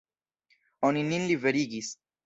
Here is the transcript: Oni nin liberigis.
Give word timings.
Oni 0.89 1.05
nin 1.13 1.29
liberigis. 1.33 1.97